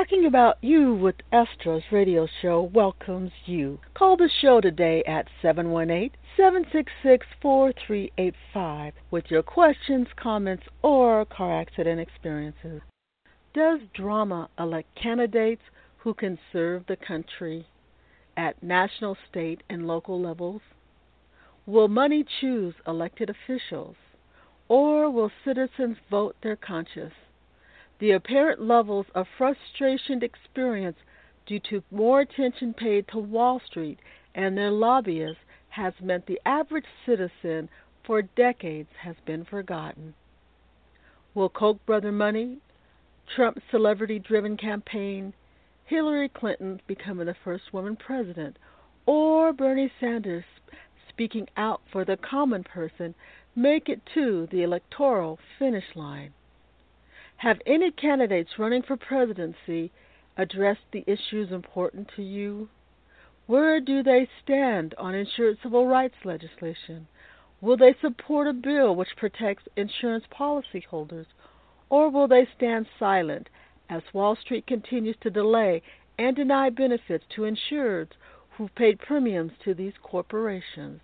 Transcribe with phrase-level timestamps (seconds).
[0.00, 3.78] Talking About You with Estro's radio show welcomes you.
[3.92, 12.00] Call the show today at 718 766 4385 with your questions, comments, or car accident
[12.00, 12.80] experiences.
[13.52, 15.64] Does drama elect candidates
[15.98, 17.66] who can serve the country
[18.38, 20.62] at national, state, and local levels?
[21.66, 23.96] Will money choose elected officials?
[24.66, 27.12] Or will citizens vote their conscience?
[28.00, 31.00] The apparent levels of frustration experienced
[31.44, 33.98] due to more attention paid to Wall Street
[34.34, 37.68] and their lobbyists has meant the average citizen
[38.02, 40.14] for decades has been forgotten.
[41.34, 42.58] Will Koch brother money,
[43.36, 45.34] Trump's celebrity driven campaign,
[45.84, 48.56] Hillary Clinton becoming the first woman president,
[49.04, 50.44] or Bernie Sanders
[51.10, 53.14] speaking out for the common person
[53.54, 56.32] make it to the electoral finish line?
[57.40, 59.90] Have any candidates running for presidency
[60.36, 62.68] addressed the issues important to you?
[63.46, 67.08] Where do they stand on insured civil rights legislation?
[67.62, 71.24] Will they support a bill which protects insurance policyholders?
[71.88, 73.48] Or will they stand silent
[73.88, 75.80] as Wall Street continues to delay
[76.18, 78.12] and deny benefits to insureds
[78.50, 81.00] who've paid premiums to these corporations?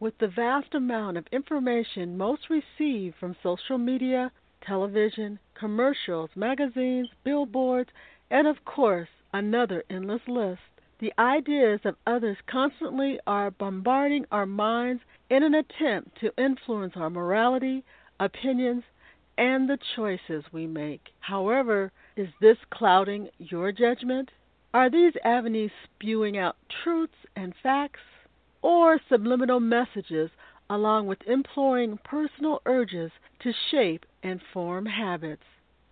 [0.00, 4.32] With the vast amount of information most receive from social media,
[4.66, 7.90] television, commercials, magazines, billboards,
[8.30, 10.60] and of course, another endless list,
[10.98, 17.10] the ideas of others constantly are bombarding our minds in an attempt to influence our
[17.10, 17.84] morality,
[18.20, 18.84] opinions,
[19.36, 21.08] and the choices we make.
[21.20, 24.30] However, is this clouding your judgment?
[24.72, 28.00] Are these avenues spewing out truths and facts?
[28.62, 30.30] or subliminal messages,
[30.72, 35.42] along with employing personal urges to shape and form habits.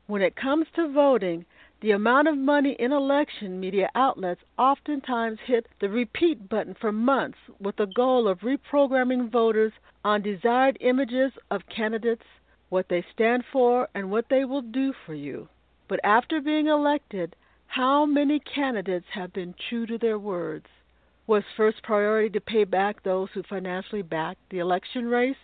[0.06, 1.44] When it comes to voting,
[1.82, 7.36] the amount of money in election media outlets oftentimes hit the repeat button for months
[7.60, 12.24] with the goal of reprogramming voters on desired images of candidates,
[12.70, 15.46] what they stand for, and what they will do for you.
[15.88, 17.36] But after being elected,
[17.66, 20.66] how many candidates have been true to their words?
[21.30, 25.36] Was first priority to pay back those who financially backed the election race?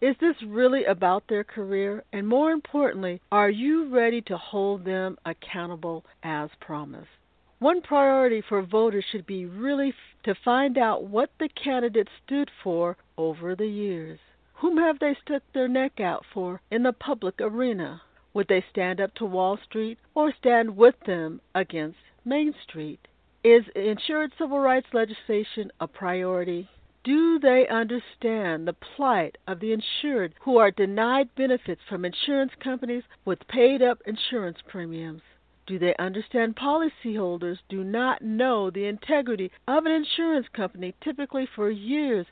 [0.00, 2.02] Is this really about their career?
[2.12, 7.06] And more importantly, are you ready to hold them accountable as promised?
[7.60, 9.94] One priority for voters should be really
[10.24, 14.18] to find out what the candidate stood for over the years.
[14.54, 18.02] Whom have they stuck their neck out for in the public arena?
[18.34, 23.06] Would they stand up to Wall Street or stand with them against Main Street?
[23.48, 26.68] Is insured civil rights legislation a priority?
[27.02, 33.04] Do they understand the plight of the insured who are denied benefits from insurance companies
[33.24, 35.22] with paid up insurance premiums?
[35.66, 41.70] Do they understand policyholders do not know the integrity of an insurance company typically for
[41.70, 42.26] years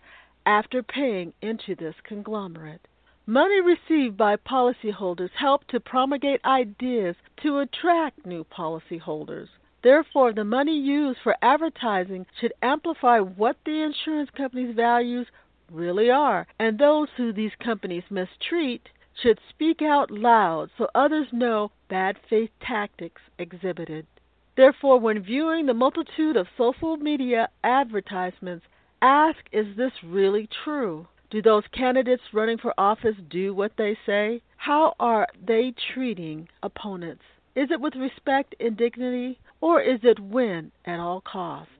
[0.44, 2.87] after paying into this conglomerate?
[3.25, 9.49] Money received by policyholders help to promulgate ideas to attract new policyholders.
[9.87, 15.29] Therefore, the money used for advertising should amplify what the insurance company's values
[15.71, 21.71] really are, and those who these companies mistreat should speak out loud so others know
[21.89, 24.09] bad faith tactics exhibited.
[24.57, 28.67] Therefore, when viewing the multitude of social media advertisements,
[29.01, 31.07] ask is this really true?
[31.31, 34.43] Do those candidates running for office do what they say?
[34.57, 37.23] How are they treating opponents?
[37.55, 41.71] Is it with respect and dignity, or is it win at all cost?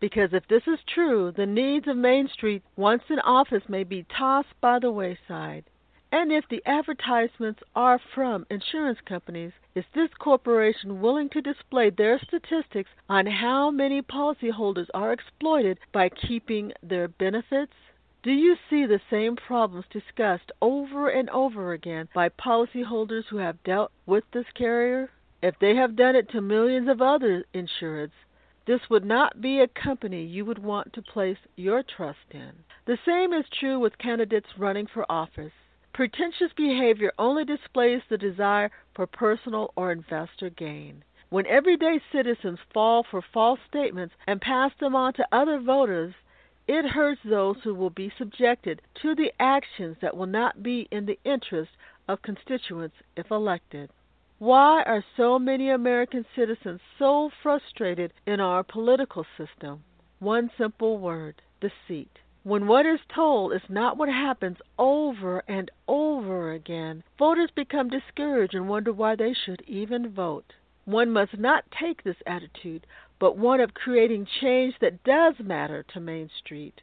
[0.00, 4.04] Because if this is true, the needs of Main Street, once in office, may be
[4.04, 5.64] tossed by the wayside.
[6.10, 12.18] And if the advertisements are from insurance companies, is this corporation willing to display their
[12.18, 17.74] statistics on how many policyholders are exploited by keeping their benefits?
[18.22, 23.62] Do you see the same problems discussed over and over again by policyholders who have
[23.62, 25.10] dealt with this carrier?
[25.40, 28.10] If they have done it to millions of other insureds,
[28.66, 32.52] this would not be a company you would want to place your trust in.
[32.86, 35.52] The same is true with candidates running for office.
[35.92, 41.04] Pretentious behavior only displays the desire for personal or investor gain.
[41.30, 46.14] When everyday citizens fall for false statements and pass them on to other voters,
[46.66, 51.06] it hurts those who will be subjected to the actions that will not be in
[51.06, 51.70] the interest
[52.08, 53.90] of constituents if elected.
[54.40, 59.82] Why are so many American citizens so frustrated in our political system?
[60.20, 62.20] One simple word deceit.
[62.44, 68.54] When what is told is not what happens over and over again, voters become discouraged
[68.54, 70.54] and wonder why they should even vote.
[70.84, 72.86] One must not take this attitude,
[73.18, 76.80] but one of creating change that does matter to Main Street.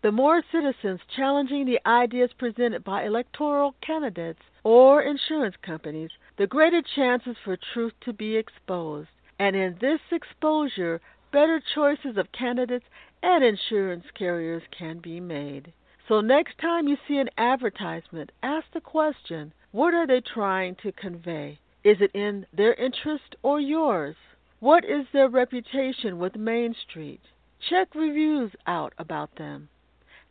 [0.00, 6.82] The more citizens challenging the ideas presented by electoral candidates or insurance companies, the greater
[6.82, 9.08] chances for truth to be exposed.
[9.38, 11.00] And in this exposure,
[11.32, 12.86] better choices of candidates
[13.22, 15.72] and insurance carriers can be made.
[16.08, 20.92] So next time you see an advertisement, ask the question what are they trying to
[20.92, 21.58] convey?
[21.82, 24.16] Is it in their interest or yours?
[24.60, 27.20] What is their reputation with Main Street?
[27.68, 29.68] Check reviews out about them.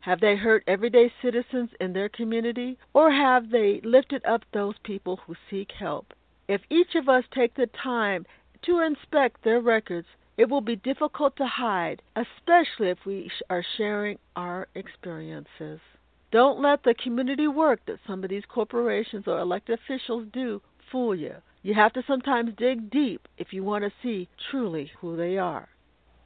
[0.04, 5.16] Have they hurt everyday citizens in their community, or have they lifted up those people
[5.26, 6.14] who seek help?
[6.50, 8.26] If each of us take the time
[8.64, 14.20] to inspect their records, it will be difficult to hide, especially if we are sharing
[14.36, 15.80] our experiences.
[16.32, 20.62] Don't let the community work that some of these corporations or elected officials do
[20.92, 21.36] fool you.
[21.62, 25.70] You have to sometimes dig deep if you want to see truly who they are.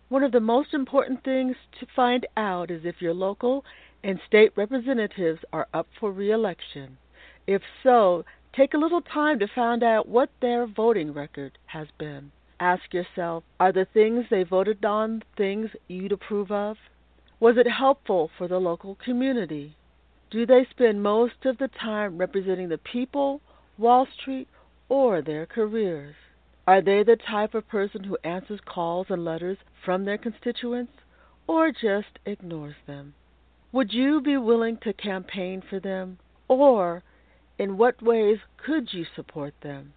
[0.10, 3.66] One of the most important things to find out is if your local
[4.04, 6.98] and state representatives are up for reelection.
[7.46, 8.24] If so,
[8.54, 12.32] take a little time to find out what their voting record has been.
[12.60, 16.78] Ask yourself, are the things they voted on things you'd approve of?
[17.42, 19.76] Was it helpful for the local community?
[20.32, 23.42] Do they spend most of the time representing the people,
[23.78, 24.48] Wall Street,
[24.88, 26.16] or their careers?
[26.68, 30.92] Are they the type of person who answers calls and letters from their constituents
[31.48, 33.14] or just ignores them?
[33.72, 36.20] Would you be willing to campaign for them?
[36.50, 37.04] Or
[37.58, 39.94] in what ways could you support them?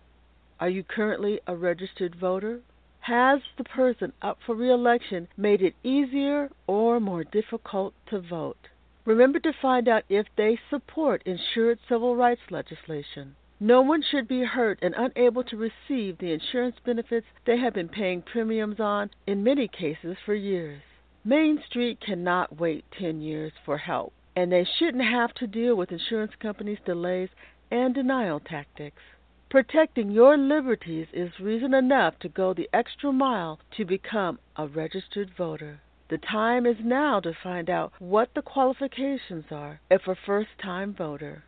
[0.61, 2.61] Are you currently a registered voter?
[3.01, 8.69] Has the person up for reelection made it easier or more difficult to vote?
[9.05, 13.35] Remember to find out if they support insured civil rights legislation.
[13.63, 17.91] No one should be hurt and unable to receive the insurance benefits they have been
[17.91, 20.81] paying premiums on, in many cases, for years.
[21.25, 25.93] Main Street cannot wait 10 years for help, and they shouldn't have to deal with
[25.93, 27.29] insurance companies' delays
[27.71, 29.03] and denial tactics.
[29.51, 35.35] Protecting your liberties is reason enough to go the extra mile to become a registered
[35.37, 35.83] voter.
[36.09, 40.95] The time is now to find out what the qualifications are if a first time
[40.95, 41.45] voter.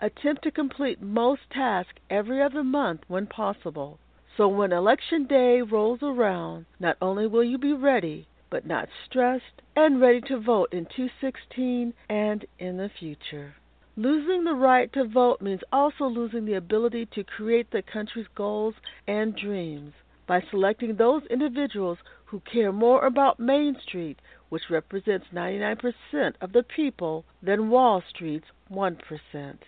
[0.00, 3.98] Attempt to complete most tasks every other month when possible.
[4.36, 9.62] So when election day rolls around, not only will you be ready, but not stressed
[9.76, 13.54] and ready to vote in 2016 and in the future.
[13.96, 18.74] Losing the right to vote means also losing the ability to create the country's goals
[19.06, 19.92] and dreams
[20.26, 24.18] by selecting those individuals who care more about Main Street,
[24.48, 29.58] which represents 99% of the people, than Wall Street's 1%.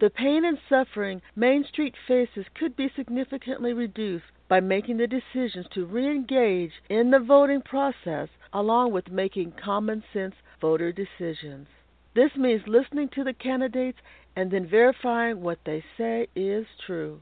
[0.00, 5.68] The pain and suffering Main Street faces could be significantly reduced by making the decisions
[5.68, 11.68] to re-engage in the voting process along with making common sense voter decisions.
[12.12, 14.00] This means listening to the candidates
[14.34, 17.20] and then verifying what they say is true.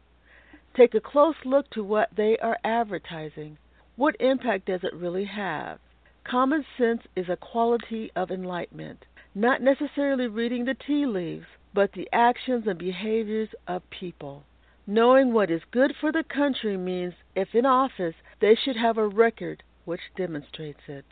[0.75, 3.59] Take a close look to what they are advertising.
[3.97, 5.79] What impact does it really have?
[6.25, 9.05] Common sense is a quality of enlightenment,
[9.35, 14.45] not necessarily reading the tea leaves but the actions and behaviors of people.
[14.87, 19.07] Knowing what is good for the country means if in office they should have a
[19.07, 21.05] record which demonstrates it.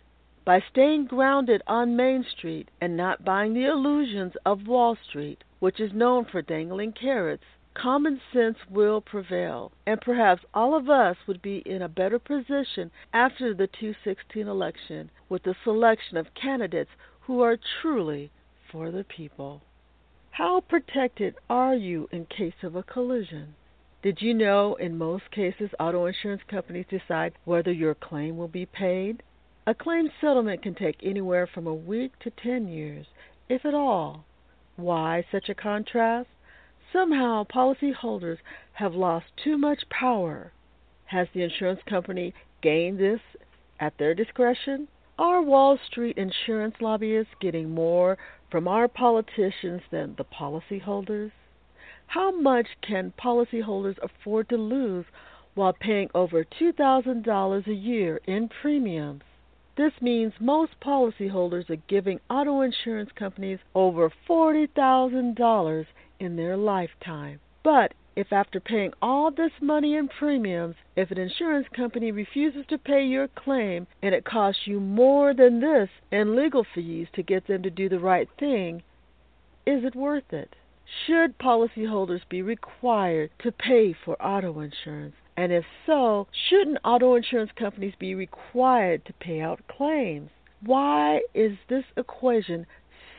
[0.44, 5.78] By staying grounded on Main Street and not buying the illusions of Wall Street, which
[5.78, 7.44] is known for dangling carrots,
[7.74, 12.90] common sense will prevail, and perhaps all of us would be in a better position
[13.12, 18.30] after the 2016 election with the selection of candidates who are truly
[18.72, 19.62] for the people.
[20.40, 23.56] How protected are you in case of a collision?
[24.02, 28.64] Did you know in most cases auto insurance companies decide whether your claim will be
[28.64, 29.22] paid?
[29.66, 33.04] A claim settlement can take anywhere from a week to 10 years,
[33.50, 34.24] if at all.
[34.76, 36.30] Why such a contrast?
[36.90, 38.38] Somehow policyholders
[38.72, 40.54] have lost too much power.
[41.04, 42.32] Has the insurance company
[42.62, 43.20] gained this
[43.78, 44.88] at their discretion?
[45.18, 48.16] Are Wall Street insurance lobbyists getting more
[48.50, 51.30] from our politicians than the policyholders?
[52.06, 55.06] How much can policyholders afford to lose
[55.54, 59.22] while paying over $2,000 a year in premiums?
[59.76, 65.86] This means most policyholders are giving auto insurance companies over $40,000
[66.18, 67.40] in their lifetime.
[67.62, 72.76] But if after paying all this money in premiums, if an insurance company refuses to
[72.76, 77.46] pay your claim and it costs you more than this in legal fees to get
[77.46, 78.82] them to do the right thing,
[79.64, 80.56] is it worth it?
[81.06, 87.52] Should policyholders be required to pay for auto insurance And if so, shouldn't auto insurance
[87.52, 90.30] companies be required to pay out claims?
[90.60, 92.66] Why is this equation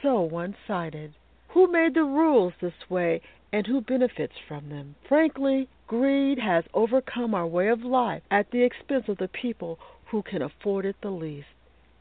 [0.02, 1.14] so one sided?
[1.54, 3.22] Who made the rules this way
[3.54, 4.96] and who benefits from them?
[5.08, 10.22] Frankly, greed has overcome our way of life at the expense of the people who
[10.22, 11.48] can afford it the least.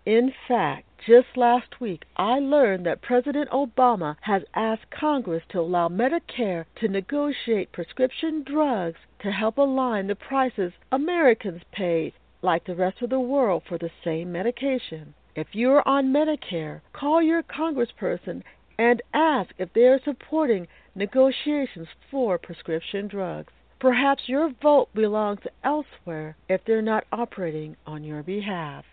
[0.06, 5.88] In fact, just last week I learned that President Obama has asked Congress to allow
[5.88, 13.02] Medicare to negotiate prescription drugs to help align the prices Americans pay like the rest
[13.02, 15.14] of the world for the same medication.
[15.36, 18.42] If you are on Medicare, call your congressperson
[18.78, 23.52] and ask if they are supporting negotiations for prescription drugs.
[23.78, 28.84] Perhaps your vote belongs elsewhere if they're not operating on your behalf.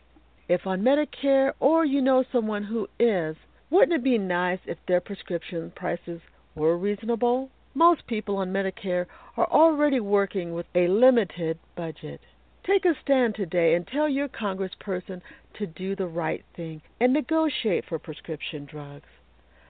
[0.47, 3.35] If on Medicare or you know someone who is,
[3.69, 6.21] wouldn't it be nice if their prescription prices
[6.55, 7.49] were reasonable?
[7.73, 12.21] Most people on Medicare are already working with a limited budget.
[12.65, 15.21] Take a stand today and tell your congressperson
[15.55, 19.07] to do the right thing and negotiate for prescription drugs.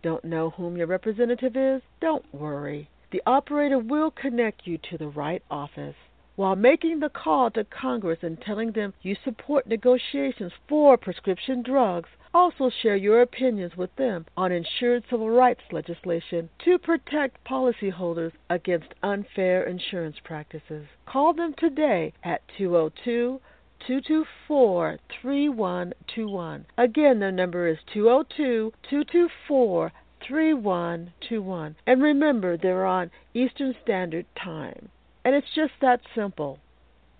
[0.04, 1.82] Don't know whom your representative is?
[2.00, 2.89] Don't worry.
[3.12, 5.96] The operator will connect you to the right office.
[6.36, 12.10] While making the call to Congress and telling them you support negotiations for prescription drugs,
[12.32, 18.94] also share your opinions with them on insured civil rights legislation to protect policyholders against
[19.01, 20.86] unfair insurance practices.
[21.08, 23.42] Call them today at 202
[23.86, 26.66] 224 3121.
[26.78, 29.92] Again, the number is 202 224
[30.28, 31.76] 3121.
[31.86, 34.90] And remember, they're on Eastern Standard Time.
[35.24, 36.60] And it's just that simple.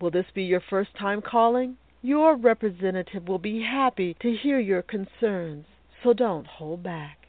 [0.00, 1.76] Will this be your first time calling?
[2.02, 5.66] Your representative will be happy to hear your concerns,
[6.02, 7.27] so don't hold back.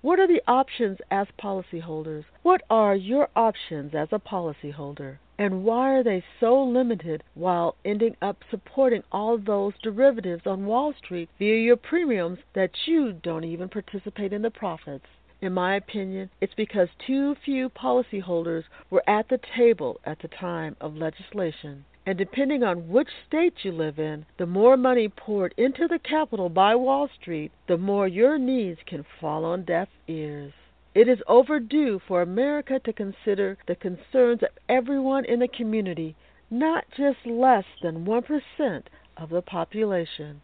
[0.00, 2.24] What are the options as policyholders?
[2.42, 5.18] What are your options as a policyholder?
[5.36, 10.92] And why are they so limited while ending up supporting all those derivatives on Wall
[10.92, 15.06] Street via your premiums that you don't even participate in the profits?
[15.40, 20.76] In my opinion, it's because too few policyholders were at the table at the time
[20.80, 21.84] of legislation.
[22.08, 26.48] And depending on which state you live in, the more money poured into the capital
[26.48, 30.54] by Wall Street, the more your needs can fall on deaf ears.
[30.94, 36.16] It is overdue for America to consider the concerns of everyone in the community,
[36.50, 38.82] not just less than 1%
[39.18, 40.40] of the population.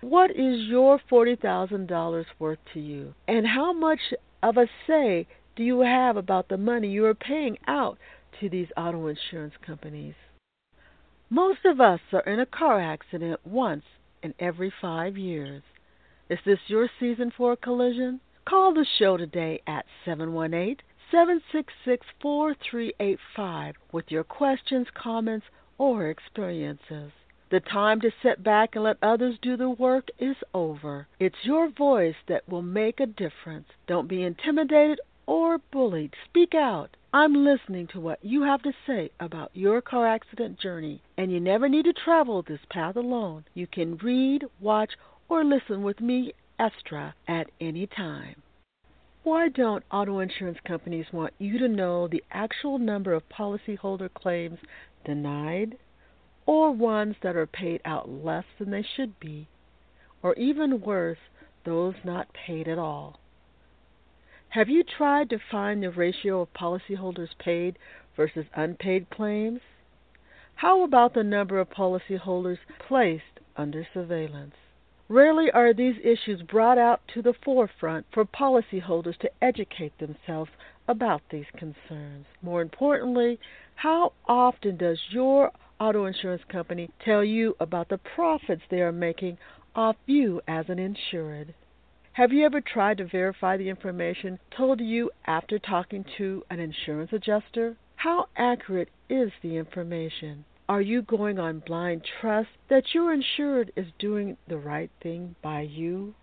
[0.00, 3.14] What is your $40,000 worth to you?
[3.28, 4.00] And how much
[4.42, 7.98] of a say do you have about the money you are paying out
[8.40, 10.14] to these auto insurance companies?
[11.34, 13.82] Most of us are in a car accident once
[14.22, 15.64] in every five years.
[16.30, 18.20] Is this your season for a collision?
[18.48, 20.76] Call the show today at 718
[21.10, 27.10] 766 4385 with your questions, comments, or experiences.
[27.50, 31.08] The time to sit back and let others do the work is over.
[31.18, 33.66] It's your voice that will make a difference.
[33.88, 36.14] Don't be intimidated or bullied.
[36.26, 36.96] Speak out.
[37.14, 41.38] I'm listening to what you have to say about your car accident journey, and you
[41.38, 43.44] never need to travel this path alone.
[43.54, 44.90] You can read, watch,
[45.28, 48.42] or listen with me, Estra, at any time.
[49.22, 54.58] Why don't auto insurance companies want you to know the actual number of policyholder claims
[55.04, 55.78] denied,
[56.46, 59.46] or ones that are paid out less than they should be,
[60.20, 61.18] or even worse,
[61.64, 63.20] those not paid at all?
[64.54, 67.76] Have you tried to find the ratio of policyholders paid
[68.16, 69.60] versus unpaid claims?
[70.54, 74.54] How about the number of policyholders placed under surveillance?
[75.08, 80.52] Rarely are these issues brought out to the forefront for policyholders to educate themselves
[80.86, 82.26] about these concerns.
[82.40, 83.40] More importantly,
[83.74, 89.36] how often does your auto insurance company tell you about the profits they are making
[89.74, 91.54] off you as an insured?
[92.14, 97.12] Have you ever tried to verify the information told you after talking to an insurance
[97.12, 97.76] adjuster?
[97.96, 100.44] How accurate is the information?
[100.68, 105.62] Are you going on blind trust that your insured is doing the right thing by
[105.62, 106.14] you?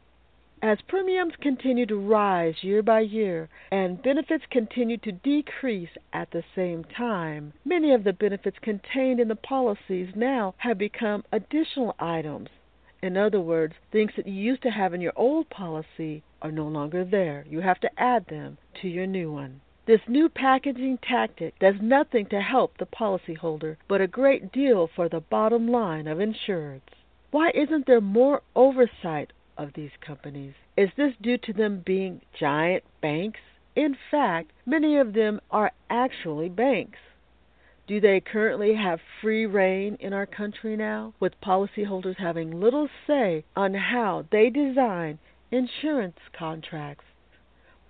[0.62, 6.46] As premiums continue to rise year by year and benefits continue to decrease at the
[6.56, 12.48] same time, many of the benefits contained in the policies now have become additional items
[13.02, 16.68] in other words, things that you used to have in your old policy are no
[16.68, 17.46] longer there.
[17.50, 19.62] You have to add them to your new one.
[19.88, 25.10] This new packaging tactic does nothing to help the policyholder, but a great deal for
[25.10, 26.82] the bottom line of insureds.
[27.32, 30.54] Why isn't there more oversight of these companies?
[30.78, 33.40] Is this due to them being giant banks?
[33.76, 37.00] In fact, many of them are actually banks.
[37.92, 43.44] Do they currently have free reign in our country now, with policyholders having little say
[43.54, 45.20] on how they design
[45.52, 47.04] insurance contracts?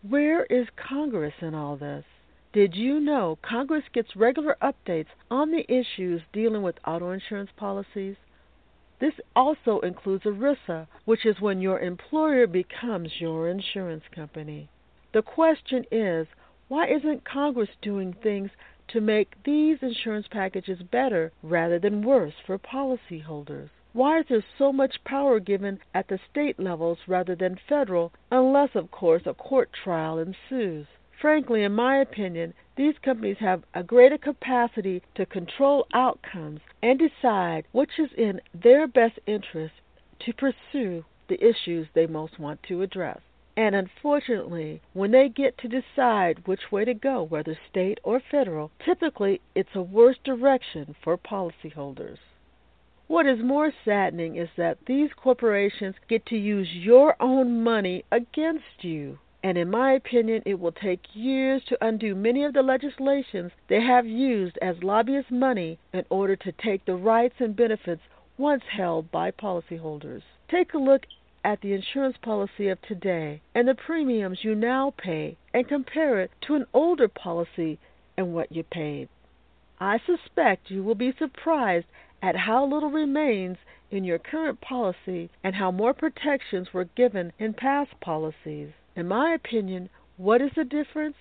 [0.01, 2.03] Where is Congress in all this?
[2.51, 8.15] Did you know Congress gets regular updates on the issues dealing with auto insurance policies?
[8.99, 14.67] This also includes ERISA, which is when your employer becomes your insurance company.
[15.13, 16.25] The question is
[16.69, 18.49] why isn't Congress doing things
[18.91, 23.69] to make these insurance packages better rather than worse for policyholders?
[23.93, 28.69] Why is there so much power given at the state levels rather than federal, unless,
[28.73, 30.87] of course, a court trial ensues?
[31.19, 37.65] Frankly, in my opinion, these companies have a greater capacity to control outcomes and decide
[37.73, 39.73] which is in their best interest
[40.19, 43.19] to pursue the issues they most want to address.
[43.63, 48.71] And unfortunately, when they get to decide which way to go, whether state or federal,
[48.83, 52.17] typically it's a worse direction for policyholders.
[53.05, 58.83] What is more saddening is that these corporations get to use your own money against
[58.83, 59.19] you.
[59.43, 63.81] And in my opinion, it will take years to undo many of the legislations they
[63.81, 68.01] have used as lobbyist money in order to take the rights and benefits
[68.39, 70.23] once held by policyholders.
[70.49, 71.05] Take a look
[71.43, 76.31] at the insurance policy of today and the premiums you now pay and compare it
[76.41, 77.79] to an older policy
[78.17, 79.09] and what you paid.
[79.79, 81.87] I suspect you will be surprised
[82.21, 83.57] at how little remains
[83.89, 88.69] in your current policy and how more protections were given in past policies.
[88.95, 91.17] In my opinion, what is the difference?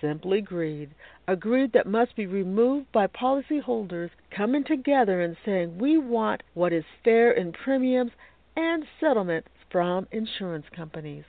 [0.00, 0.90] Simply greed.
[1.28, 6.72] A greed that must be removed by policyholders coming together and saying we want what
[6.72, 8.12] is fair in premiums
[8.56, 11.24] and settlements from insurance companies.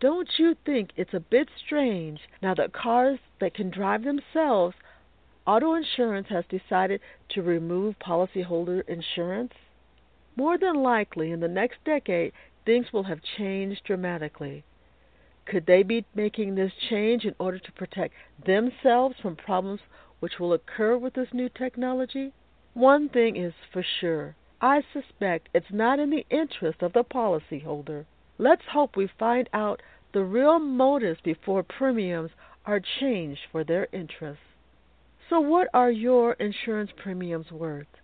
[0.00, 4.74] Don't you think it's a bit strange now that cars that can drive themselves,
[5.46, 9.52] auto insurance has decided to remove policyholder insurance?
[10.36, 12.32] More than likely, in the next decade,
[12.64, 14.64] things will have changed dramatically.
[15.46, 19.80] Could they be making this change in order to protect themselves from problems
[20.20, 22.32] which will occur with this new technology?
[22.72, 28.06] One thing is for sure I suspect it's not in the interest of the policyholder.
[28.38, 29.82] Let's hope we find out
[30.14, 32.30] the real motives before premiums
[32.64, 34.46] are changed for their interests.
[35.28, 38.00] So, what are your insurance premiums worth?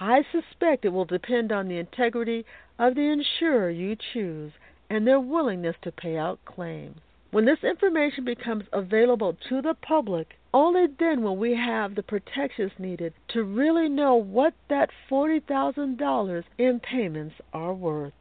[0.00, 2.44] I suspect it will depend on the integrity
[2.76, 4.50] of the insurer you choose
[4.88, 7.02] and their willingness to pay out claims.
[7.32, 12.72] When this information becomes available to the public, only then will we have the protections
[12.76, 18.14] needed to really know what that $40,000 in payments are worth.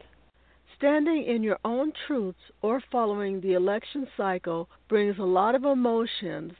[0.77, 6.53] Standing in your own truths or following the election cycle brings a lot of emotions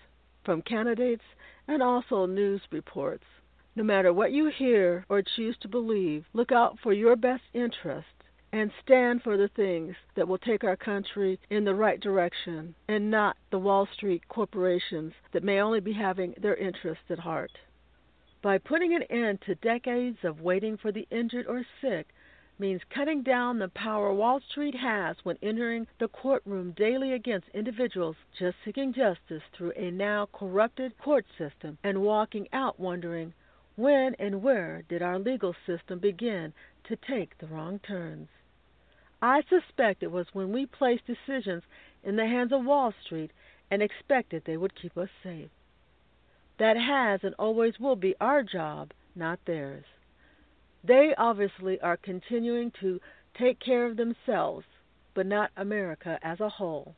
[0.43, 1.23] from candidates
[1.67, 3.25] and also news reports.
[3.75, 8.07] No matter what you hear or choose to believe, look out for your best interest
[8.51, 13.11] and stand for the things that will take our country in the right direction and
[13.11, 17.51] not the Wall Street corporations that may only be having their interests at heart.
[18.41, 22.07] By putting an end to decades of waiting for the injured or sick
[22.57, 28.15] means cutting down the power Wall Street has when entering the courtroom daily against individuals
[28.37, 33.33] just seeking justice through a now corrupted court system and walking out wondering
[33.75, 38.27] when and where did our legal system begin to take the wrong turns.
[39.21, 41.63] I suspect it was when we placed decisions
[42.03, 43.31] in the hands of Wall Street
[43.69, 45.49] and expected they would keep us safe.
[46.57, 49.85] That has and always will be our job, not theirs.
[50.83, 53.01] They obviously are continuing to
[53.37, 54.65] take care of themselves,
[55.13, 56.95] but not America as a whole.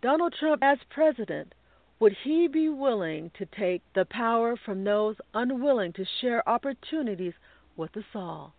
[0.00, 1.54] Donald Trump, as president,
[2.00, 7.34] would he be willing to take the power from those unwilling to share opportunities
[7.76, 8.54] with us all?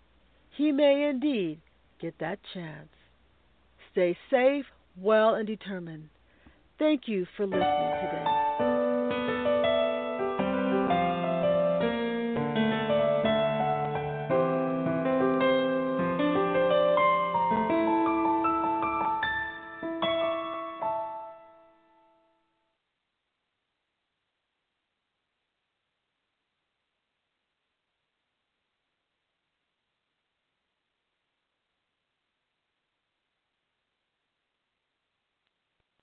[0.50, 1.60] He may indeed
[2.04, 2.90] get that chance.
[3.94, 4.66] Stay safe,
[4.98, 6.10] well, and determined.
[6.78, 8.43] Thank you for listening today.